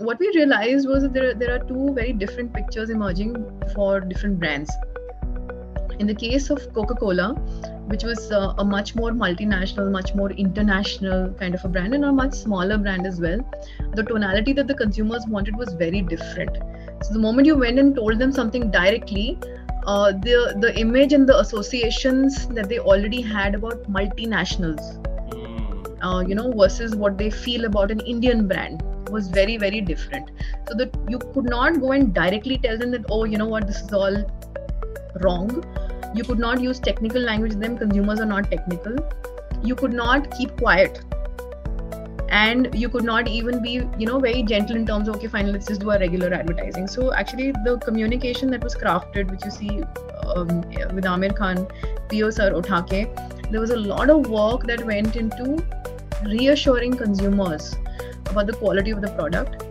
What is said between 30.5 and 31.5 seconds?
So that you could